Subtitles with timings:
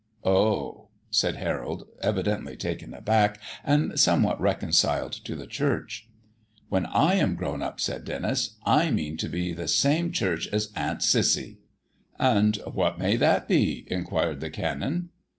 [0.25, 6.09] "Oh!" said Harold, evidently taken aback, and somewhat reconciled to the church.
[6.69, 10.73] "When I am grown up," said Denis, "I mean to be the same church as
[10.75, 11.59] Aunt Cissy."
[12.17, 15.09] "And what may that be?" inquired the Canon.